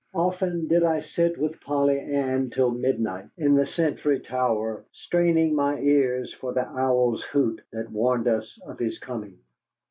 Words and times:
Often 0.15 0.67
did 0.67 0.83
I 0.83 0.99
sit 0.99 1.37
with 1.37 1.61
Polly 1.61 1.99
Ann 1.99 2.49
till 2.49 2.71
midnight 2.71 3.29
in 3.37 3.53
the 3.53 3.67
sentry's 3.67 4.23
tower, 4.25 4.83
straining 4.91 5.53
my 5.53 5.77
ears 5.79 6.33
for 6.33 6.53
the 6.53 6.67
owl's 6.67 7.23
hoot 7.23 7.61
that 7.71 7.91
warned 7.91 8.27
us 8.27 8.59
of 8.65 8.79
his 8.79 8.97
coming. 8.97 9.37